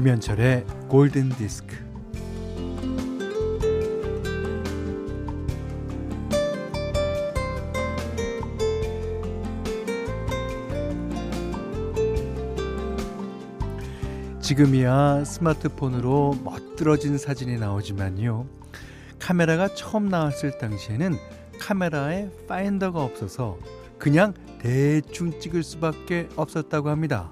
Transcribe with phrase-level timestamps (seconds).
[0.00, 1.76] 김현철의 골든 디스크.
[14.40, 18.46] 지금이야 스마트폰으로 멋들어진 사진이 나오지만요.
[19.18, 21.18] 카메라가 처음 나왔을 당시에는
[21.60, 23.58] 카메라에 파인더가 없어서
[23.98, 27.30] 그냥 대충 찍을 수밖에 없었다고 합니다.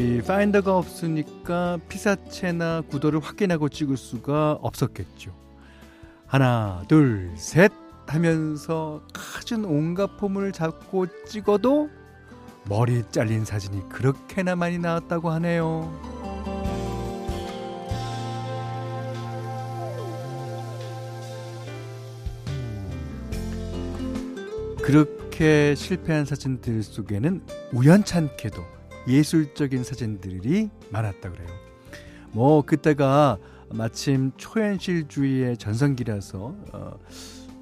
[0.00, 5.30] 이 파인더가 없으니까 피사체나 구도를 확인하고 찍을 수가 없었겠죠.
[6.26, 7.70] 하나, 둘, 셋
[8.06, 11.90] 하면서 가진 온갖 폼을 잡고 찍어도
[12.66, 15.92] 머리 잘린 사진이 그렇게나 많이 나왔다고 하네요.
[24.82, 27.42] 그렇게 실패한 사진들 속에는
[27.74, 28.79] 우연찮게도
[29.10, 31.48] 예술적인 사진들이 많았다 그래요.
[32.32, 33.38] 뭐 그때가
[33.72, 36.98] 마침 초현실주의의 전성기라서 어,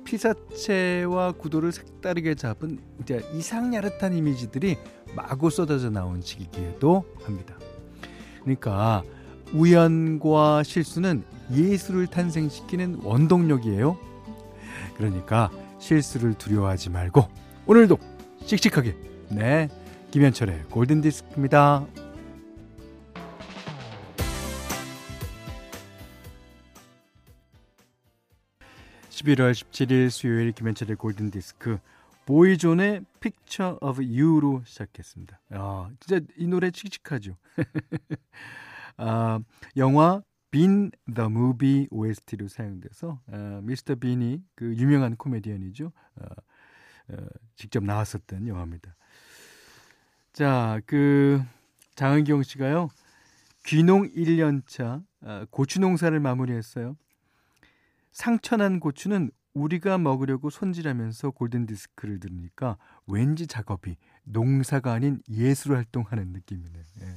[0.05, 4.79] 피사체와 구도를 색다르게 잡은 이제 이상야릇한 이미지들이
[5.15, 7.59] 마구 쏟아져 나온 시기기도 합니다.
[8.43, 9.03] 그러니까
[9.53, 13.99] 우연과 실수는 예술을 탄생시키는 원동력이에요.
[14.97, 17.29] 그러니까 실수를 두려워하지 말고
[17.67, 17.99] 오늘도
[18.45, 18.97] 씩씩하게
[19.31, 19.69] 네
[20.11, 21.87] 김현철의 골든 디스크입니다.
[29.11, 31.79] 11월 17일 수요일 김현철의 골든 디스크
[32.25, 35.41] 보이존의 Picture of You로 시작했습니다.
[35.51, 37.37] 아, 진짜 이 노래 칙칙하죠.
[38.97, 39.41] 아,
[39.77, 45.93] 영화 Bean the movie OST로 사용돼서 어, 미스터 빈이 그 유명한 코미디언이죠.
[46.17, 46.25] 어,
[47.11, 48.97] 어, 직접 나왔었던 영화입니다.
[50.33, 51.43] 자, 그
[51.95, 52.89] 장은경 씨가요.
[53.67, 56.97] 귀농 1년차 어, 고추 농사를 마무리했어요.
[58.13, 66.79] 상처난 고추는 우리가 먹으려고 손질하면서 골든 디스크를 들으니까 왠지 작업이 농사가 아닌 예술 활동하는 느낌이네.
[66.79, 67.15] 예.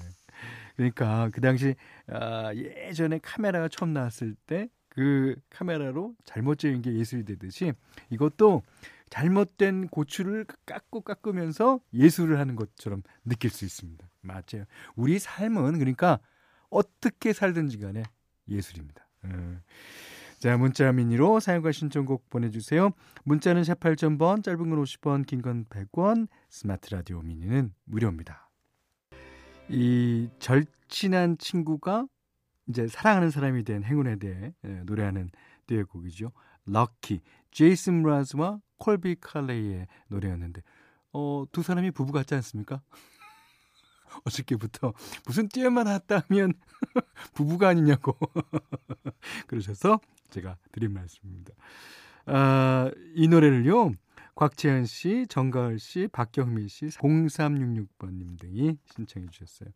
[0.76, 1.76] 그러니까 그 당시
[2.08, 7.74] 아, 예전에 카메라가 처음 나왔을 때 그 카메라로 잘못 찍은 게 예술이 되듯이
[8.10, 8.62] 이것도
[9.10, 14.06] 잘못된 고추를 깎고 깎으면서 예술을 하는 것처럼 느낄 수 있습니다.
[14.22, 14.66] 맞아요.
[14.96, 16.20] 우리 삶은 그러니까
[16.70, 18.04] 어떻게 살든지 간에
[18.48, 19.08] 예술입니다.
[19.26, 19.62] 음.
[20.40, 22.92] 자, 문자 미니로 사용과 신청곡 보내주세요.
[23.26, 28.50] 문자는 샵 8000번, 짧은 건 50원, 긴 건 100원, 스마트 라디오 미니는 무료입니다.
[29.70, 32.08] 이 절친한 친구가
[32.68, 35.30] 이제 사랑하는 사람이 된 행운에 대해 예, 노래하는
[35.68, 36.32] 듀엣곡이죠.
[36.66, 40.62] 럭키, 제이슨 브라즈와 콜비 칼레이의 노래였는데
[41.14, 42.82] 어, 두 사람이 부부 같지 않습니까?
[44.26, 44.94] 어저께부터
[45.26, 46.54] 무슨 띠에만 왔다면
[47.34, 48.18] 부부가 아니냐고
[49.48, 50.00] 그러셔서
[50.30, 51.54] 제가 드린 말씀입니다.
[52.26, 53.94] 아, 이 노래를요.
[54.36, 59.70] 곽채연 씨, 정가을 씨, 박경미 씨, 0366번님 등이 신청해 주셨어요.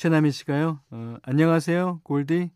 [0.00, 0.80] 최남희 씨가요.
[0.92, 2.00] 어, 안녕하세요.
[2.04, 2.50] 골디.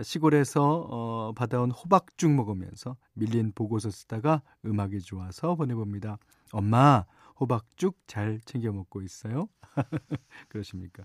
[0.00, 6.16] 시골에서 어, 받아온 호박죽 먹으면서 밀린 보고서 쓰다가 음악이 좋아서 보내봅니다.
[6.50, 7.04] 엄마,
[7.38, 9.50] 호박죽 잘 챙겨 먹고 있어요?
[10.48, 11.04] 그러십니까?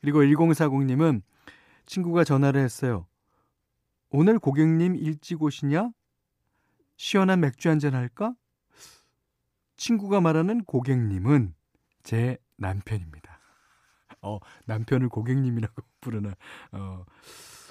[0.00, 1.22] 그리고 1040님은
[1.84, 3.08] 친구가 전화를 했어요.
[4.10, 5.90] 오늘 고객님 일찍 오시냐?
[6.96, 8.36] 시원한 맥주 한잔 할까?
[9.78, 11.56] 친구가 말하는 고객님은
[12.04, 13.27] 제 남편입니다.
[14.22, 16.34] 어, 남편을 고객님이라고 부르나.
[16.72, 17.04] 어,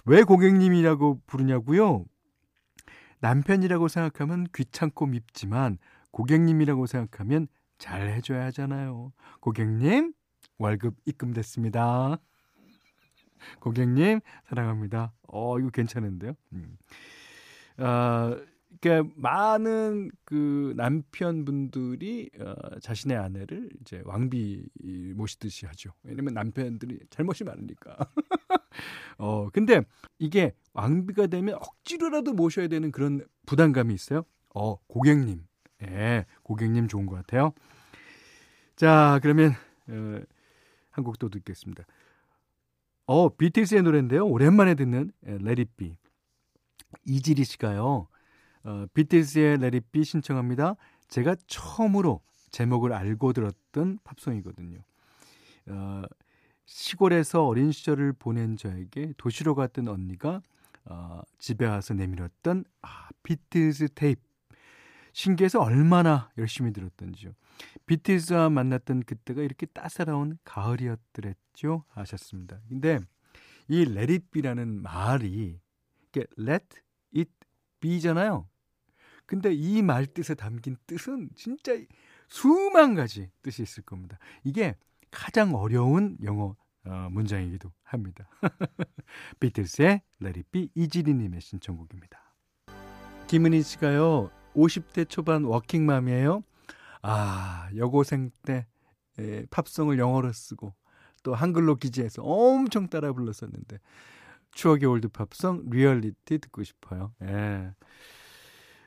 [0.06, 2.06] 왜 고객님이라고 부르냐고요?
[3.19, 5.77] 남편이라고 생각하면 귀찮고 밉지만
[6.12, 9.12] 고객님이라고 생각하면 잘 해줘야 하잖아요.
[9.39, 10.13] 고객님,
[10.57, 12.18] 월급 입금됐습니다.
[13.60, 15.13] 고객님, 사랑합니다.
[15.27, 16.33] 어, 이거 괜찮은데요?
[16.54, 16.77] 음.
[17.77, 18.36] 아,
[18.79, 24.65] 그러니까 많은 그 남편분들이 어, 자신의 아내를 이제 왕비
[25.15, 25.91] 모시듯이 하죠.
[26.03, 27.97] 왜냐면 남편들이 잘못이 많으니까.
[29.18, 29.81] 어, 근데
[30.19, 34.24] 이게 왕비가 되면 억지로라도 모셔야 되는 그런 부담감이 있어요.
[34.53, 35.45] 어, 고객님.
[35.83, 37.53] 예, 고객님 좋은 것 같아요.
[38.75, 39.53] 자, 그러면
[39.88, 40.19] 어,
[40.91, 41.83] 한곡또 듣겠습니다.
[43.06, 44.27] 어, 비틀스의 노래인데요.
[44.27, 45.97] 오랜만에 듣는 레리비.
[47.06, 48.07] 이지리 씨가요.
[48.68, 50.75] 어, 비틀스의 레리비 신청합니다.
[51.08, 52.22] 제가 처음으로
[52.52, 54.80] 제목을 알고 들었던 팝송이거든요.
[55.68, 56.02] 어,
[56.66, 60.42] 시골에서 어린 시절을 보낸 저에게 도시로 갔던 언니가
[60.84, 64.22] 어, 집에 와서 내밀었던 아, 비틀스 테이프
[65.13, 67.31] 신기해서 얼마나 열심히 들었던지요.
[67.86, 72.60] 비틀스와 만났던 그때가 이렇게 따사로운 가을이었더랬죠 하셨습니다.
[72.68, 73.00] 근데
[73.70, 75.58] 이 it be라는 말이
[76.10, 76.66] 이게 let
[77.16, 77.31] it
[77.80, 78.48] be잖아요.
[79.27, 81.74] 근데 이 말 뜻에 담긴 뜻은 진짜
[82.27, 84.18] 수만 가지 뜻이 있을 겁니다.
[84.44, 84.75] 이게
[85.12, 88.29] 가장 어려운 영어 어, 문장이기도 합니다.
[89.39, 92.18] 비틀스의 Let It Be 이지리님의 신청곡입니다.
[93.27, 96.44] 김은희 씨가요, 50대 초반 워킹맘이에요.
[97.01, 98.65] 아, 여고생 때
[99.19, 100.74] 에, 팝송을 영어로 쓰고
[101.24, 103.79] 또 한글로 기재해서 엄청 따라 불렀었는데
[104.51, 107.13] 추억의 old 팝송 리얼리티 듣고 싶어요.
[107.24, 107.74] 예.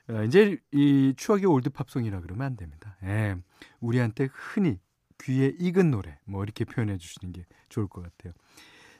[0.09, 2.97] 어, 이제 이 추억의 old 팝송이라 그러면 안 됩니다.
[3.03, 3.35] 예.
[3.79, 4.79] 우리한테 흔히
[5.21, 8.33] 귀에 익은 노래 뭐 이렇게 표현해 주시는 게 좋을 것 같아요.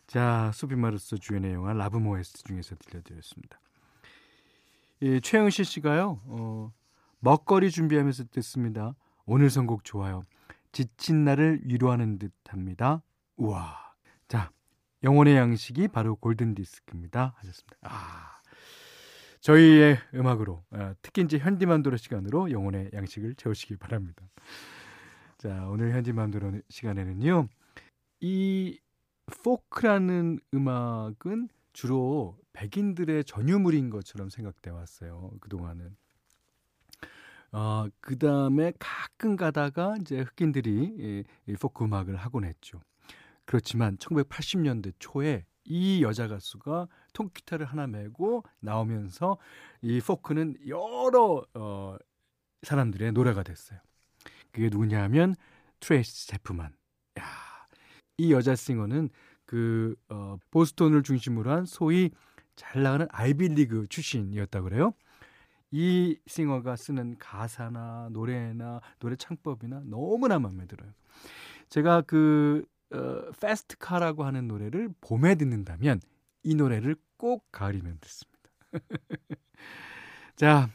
[0.08, 3.60] 자, 소피 마르소 주연의 영화 La Boum OST 중에서 들려드렸습니다.
[5.04, 6.22] 예, 최영실 씨가요.
[6.26, 6.72] 어,
[7.20, 8.94] 먹거리 준비하면서 듣습니다.
[9.26, 10.24] 오늘 선곡 좋아요.
[10.72, 13.02] 지친 나를 위로하는 듯합니다.
[13.38, 13.94] 우와.
[14.28, 14.52] 자,
[15.04, 17.34] 영혼의 양식이 바로 골든 디스크입니다.
[17.38, 17.78] 하셨습니다.
[17.82, 18.41] 아.
[19.42, 24.24] 저희의 음악으로 어, 특히 이제 현디만도로 시간으로 영혼의 양식을 채우시기 바랍니다.
[25.38, 27.48] 자, 오늘 현지맘대로 시간에는요.
[28.22, 28.80] 이
[29.44, 35.32] 포크라는 음악은 주로 백인들의 전유물인 것처럼 생각돼 왔어요.
[35.42, 35.96] 그동안은.
[37.54, 42.80] 어, 그 다음에 가끔 가다가 이제 흑인들이 이, 이 포크 음악을 하곤 했죠.
[43.46, 49.38] 그렇지만 1980년대 초에 이 여자 가수가 통기타를 하나 메고 나오면서
[49.82, 51.98] 이 포크는 여러 어,
[52.64, 53.80] 사람들의 노래가 됐어요.
[54.52, 55.36] 그게 누구냐 하면
[55.80, 56.74] 트레이시 채프먼.
[57.20, 57.24] 야,
[58.18, 59.10] 이 여자 singer는
[59.46, 62.12] 그 어, 보스턴을 중심으로 한 소위
[62.56, 64.94] 잘 나가는 아이비리그 출신이었다 그래요.
[65.72, 70.92] 이 singer가 쓰는 가사나 노래나 노래 창법이나 너무나 마음에 들어요.
[71.70, 76.02] 제가 그 어, Fast Car라고 하는 노래를 봄에 듣는다면
[76.44, 78.50] 이 노래를 꼭 가을이면 듣습니다.
[80.36, 80.70] 자,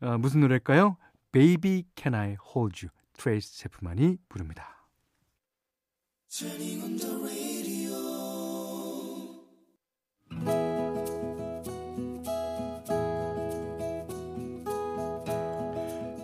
[0.00, 0.96] 어, 무슨 노래일까요?
[1.32, 4.86] Baby Can I Hold You 트레이시 채프먼이 부릅니다.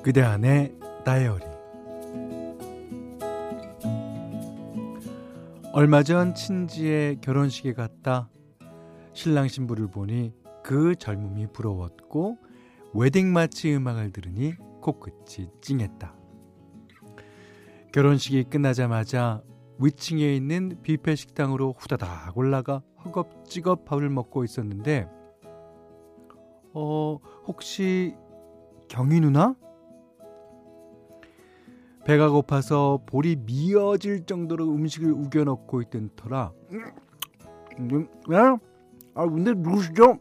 [0.03, 1.54] 그대 안의 다이어리
[5.77, 8.31] 얼마 전 친지의 결혼식에 갔다
[9.13, 10.33] 신랑 신부를 보니
[10.63, 12.39] 그 젊음이 부러웠고
[12.95, 16.15] 웨딩 마치 음악을 들으니 코끝이 찡했다.
[17.93, 19.43] 결혼식이 끝나자마자
[19.81, 25.09] 위층에 있는 뷔페 식당으로 후다닥 올라가 허겁지겁 밥을 먹고 있었는데
[26.73, 27.19] 어
[27.49, 28.15] 혹시
[28.87, 29.57] 경희 누나?
[32.05, 36.53] 배가 고파서 볼이 미어질 정도로 음식을 우겨 넣고 있던 터라
[37.79, 38.09] 음,
[39.15, 40.19] 아 근데 누구시죠?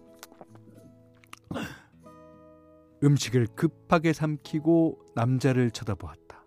[3.04, 6.46] 음식을 급하게 삼키고 남자를 쳐다보았다.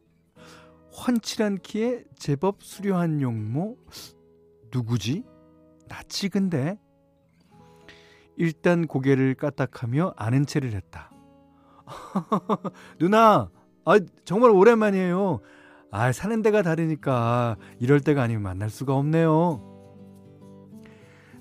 [0.96, 3.76] 훤칠한 키에 제법 수려한 용모
[4.72, 5.24] 누구지?
[5.88, 6.78] 낯이 근데
[8.36, 11.10] 일단 고개를 까딱하며 아는 체를 했다.
[12.98, 13.50] 누나,
[13.86, 15.38] 아 정말 오랜만이에요.
[15.92, 19.62] 아 사는 데가 다르니까 이럴 때가 아니면 만날 수가 없네요.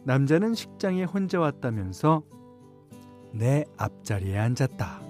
[0.04, 2.22] 남자는 식장에 혼자 왔다면서
[3.34, 5.02] 내 앞자리에 앉았다.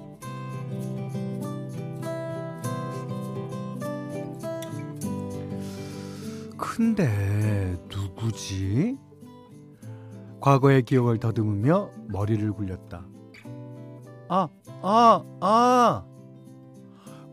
[6.57, 8.97] 근데 누구지?
[10.39, 13.05] 과거의 기억을 더듬으며 머리를 굴렸다.
[14.29, 14.47] 아,
[14.81, 16.14] 아, 아!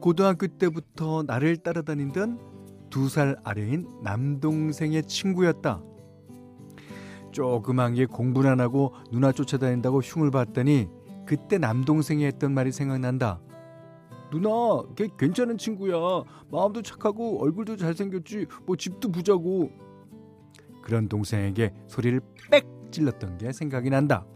[0.03, 2.51] 고등학교 때부터 나를 따라다니던
[2.91, 5.83] 두 살 아래인 남동생의 친구였다.
[7.31, 10.89] 조그만 게 공부는 안 하고 누나 쫓아다닌다고 흉을 봤더니
[11.25, 13.41] 그때 남동생이 했던 말이 생각난다.
[14.31, 14.51] 누나,
[14.97, 15.97] 걔 괜찮은 친구야.
[16.51, 18.47] 마음도 착하고 얼굴도 잘생겼지.
[18.67, 19.71] 뭐 집도 부자고.
[20.83, 24.27] 그런 동생에게 소리를 빽 찔렀던 게 생각이 난다.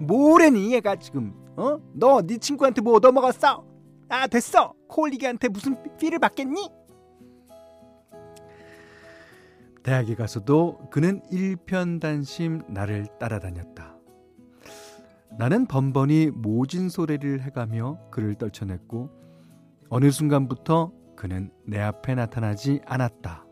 [0.00, 1.78] 뭐래니 얘가 지금 어?
[1.94, 3.64] 너 네 친구한테 뭐 얻어먹었어?
[4.08, 4.74] 아 됐어.
[4.88, 6.70] 코올리기한테 무슨 피를 받겠니?
[9.82, 13.94] 대학에 가서도 그는 일편단심 나를 따라다녔다.
[15.38, 19.10] 나는 번번이 모진 소리를 해가며 그를 떨쳐냈고
[19.90, 23.44] 어느 순간부터 그는 내 앞에 나타나지 않았다.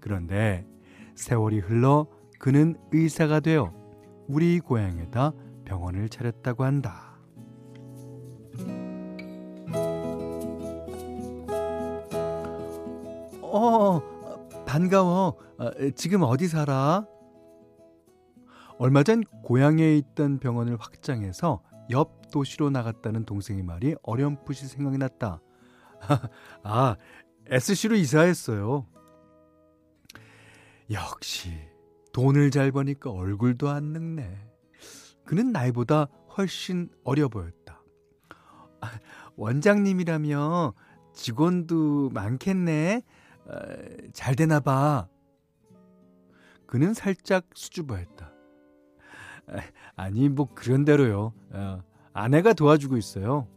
[0.00, 0.66] 그런데
[1.14, 2.06] 세월이 흘러
[2.38, 3.72] 그는 의사가 되어
[4.28, 5.32] 우리 고향에다
[5.64, 7.05] 병원을 차렸다고 한다.
[13.56, 15.36] 어, 반가워.
[15.58, 17.06] 어, 지금 어디 살아?
[18.78, 25.40] 얼마 전 고향에 있던 병원을 확장해서 옆 도시로 나갔다는 동생의 말이 어렴풋이 생각이 났다.
[26.62, 26.96] 아,
[27.46, 28.86] SC로 이사했어요.
[30.90, 31.52] 역시
[32.12, 34.46] 돈을 잘 버니까 얼굴도 안 늙네.
[35.24, 37.82] 그는 나이보다 훨씬 어려 보였다.
[38.80, 38.90] 아,
[39.36, 40.74] 원장님이라며
[41.14, 43.02] 직원도 많겠네.
[43.48, 43.58] 어,
[44.12, 45.08] 잘 되나 봐.
[46.66, 48.32] 그는 살짝 수줍어했다.
[49.94, 51.32] 아니 뭐 그런 대로요.
[51.52, 53.48] 어, 아내가 도와주고 있어요.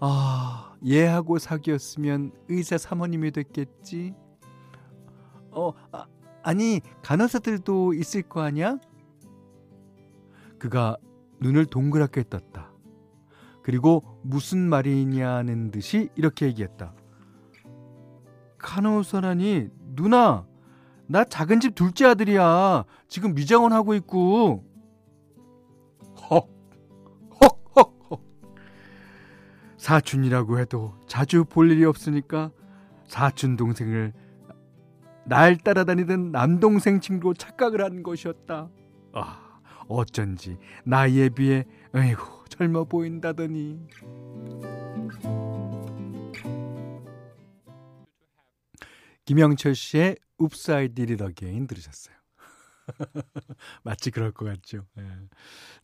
[0.00, 4.14] 아, 얘하고 사귀었으면 의사 사모님이 됐겠지.
[5.50, 6.06] 어, 아,
[6.42, 8.78] 아니 간호사들도 있을 거 아니야?
[10.58, 10.96] 그가
[11.40, 12.72] 눈을 동그랗게 떴다.
[13.62, 16.94] 그리고 무슨 말이냐는 듯이 이렇게 얘기했다.
[18.58, 20.46] 간호사라니 누나
[21.06, 22.84] 나 작은 집 둘째 아들이야.
[23.08, 24.64] 지금 미장원 하고 있고.
[26.30, 26.48] 헉,
[27.42, 28.20] 헉, 헉, 헉.
[29.78, 32.50] 사촌이라고 해도 자주 볼 일이 없으니까
[33.06, 34.12] 사촌 동생을
[35.24, 38.68] 날 따라다니던 남동생 친구로 착각을 한 것이었다.
[39.14, 43.80] 아, 어쩐지 나이에 비해 에이구 젊어 보인다더니.
[49.28, 52.16] 김영철 씨의 It Again 들으셨어요.
[53.84, 54.86] 마치 그럴 것 같죠.
[54.96, 55.04] 예.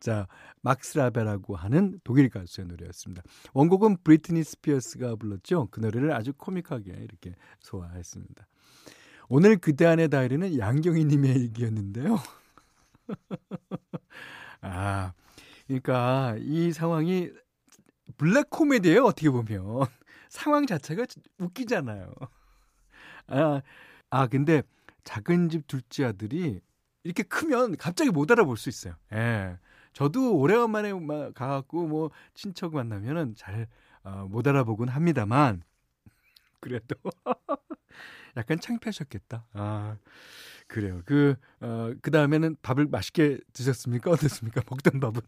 [0.00, 0.26] 자,
[0.62, 3.22] 막스 라베라고 하는 독일 가수의 노래였습니다.
[3.52, 5.68] 원곡은 브리트니 스피어스가 불렀죠.
[5.70, 8.46] 그 노래를 아주 코믹하게 이렇게 소화했습니다.
[9.28, 12.18] 오늘 그대 안의 다이리는 양경희 님의 얘기였는데요.
[14.62, 15.12] 아,
[15.66, 17.30] 그러니까 이 상황이
[18.16, 19.84] 블랙 코미디예요, 어떻게 보면.
[20.30, 21.04] 상황 자체가
[21.36, 22.10] 웃기잖아요.
[23.26, 23.62] 아,
[24.11, 24.62] 아, 근데
[25.04, 26.61] 작은 집 둘째 아들이
[27.02, 28.95] 이렇게 크면 갑자기 못 알아볼 수 있어요.
[29.12, 29.59] 예.
[29.93, 30.93] 저도 오래간만에
[31.35, 33.69] 가갖고 뭐 친척 만나면은 잘못
[34.02, 35.62] 어, 알아보곤 합니다만
[36.61, 36.97] 그래도
[38.37, 39.47] 약간 창피하셨겠다.
[39.52, 39.97] 아
[40.66, 41.02] 그래요.
[41.04, 44.11] 그 어, 그 다음에는 밥을 맛있게 드셨습니까?
[44.11, 44.62] 어떻습니까?
[44.69, 45.21] 먹던 밥은.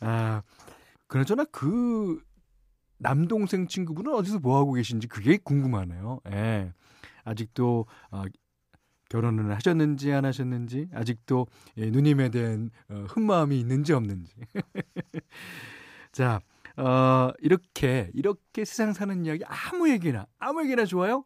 [0.00, 0.42] 아
[1.06, 2.22] 그나저나 그
[2.98, 6.20] 남동생 친구분은 어디서 뭐 하고 계신지 그게 궁금하네요.
[6.30, 6.72] 예.
[7.24, 8.22] 아직도 어,
[9.08, 14.34] 결혼을 하셨는지 안 하셨는지 아직도 예, 누님에 대한 어, 흠마음이 있는지 없는지.
[16.12, 16.40] 자,
[16.76, 21.24] 어, 이렇게 이렇게 세상 사는 이야기 아무 얘기나 아무 얘기나 좋아요.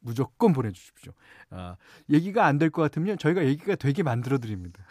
[0.00, 1.12] 무조건 보내주십시오.
[1.50, 1.76] 아,
[2.08, 4.84] 얘기가 안 될 것 같으면 저희가 얘기가 되게 만들어 드립니다.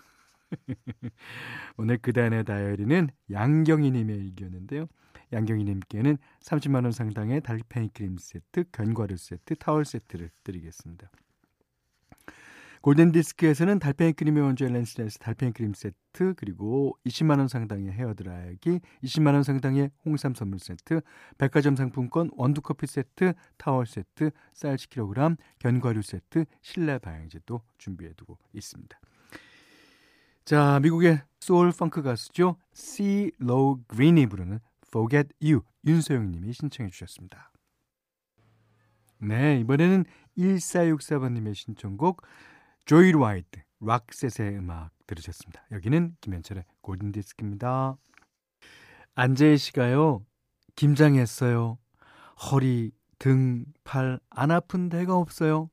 [1.77, 4.87] 오늘 그단의 다이어리는 양경희님의 얘기였는데요.
[5.33, 11.09] 양경희님께는 30만 원 상당의 달팽이 크림 세트, 견과류 세트, 타월 세트를 드리겠습니다.
[12.81, 18.79] 골든 디스크에서는 달팽이 크림의 원조 렌스에서 달팽이 크림 세트 그리고 20만 원 상당의 헤어 드라이기
[19.03, 21.01] 20만 원 상당의 홍삼 선물 세트
[21.37, 28.37] 백화점 상품권 원두 커피 세트 타월 세트 쌀 10kg 견과류 세트 실내 방향제도 준비해 두고
[28.53, 28.97] 있습니다.
[30.45, 32.55] 자 미국의 소울 펑크 가수죠.
[32.73, 37.51] CeeLo Green이 부르는 Forget You 윤소영 님이 신청해 주셨습니다.
[39.19, 40.05] 네, 이번에는
[40.37, 42.21] 1464번님의 신청곡
[42.85, 45.65] Joyride 록셋의 음악 들으셨습니다.
[45.71, 47.97] 여기는 김현철의 골든디스크입니다.
[49.15, 50.25] 안재희 씨가요.
[50.75, 51.79] 김장했어요.
[52.51, 55.69] 허리, 등, 팔 안 아픈 데가 없어요.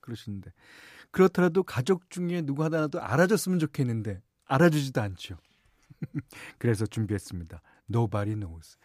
[0.00, 0.52] 그러시는데
[1.10, 5.36] 그렇더라도 가족 중에 누구 하나라도 알아줬으면 좋겠는데 알아주지도 않죠.
[6.58, 7.60] 그래서 준비했습니다.
[7.90, 8.76] Nobody Knows.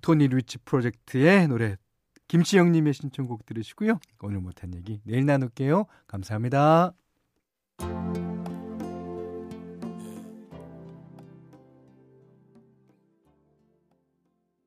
[0.00, 1.76] 토니 루치 프로젝트의 노래
[2.28, 3.98] 김치영님의 신청곡 들으시고요.
[4.20, 5.86] 오늘 못한 얘기 내일 나눌게요.
[6.06, 6.92] 감사합니다.